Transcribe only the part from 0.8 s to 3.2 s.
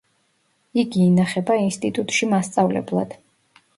იგი ინახება ინსტიტუტში მასწავლებლად.